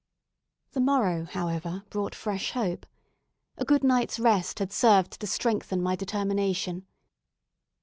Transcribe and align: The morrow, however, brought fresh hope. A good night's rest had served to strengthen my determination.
The 0.71 0.79
morrow, 0.79 1.25
however, 1.25 1.83
brought 1.91 2.15
fresh 2.15 2.53
hope. 2.53 2.87
A 3.59 3.63
good 3.63 3.83
night's 3.83 4.17
rest 4.17 4.57
had 4.57 4.71
served 4.71 5.19
to 5.19 5.27
strengthen 5.27 5.79
my 5.79 5.95
determination. 5.95 6.87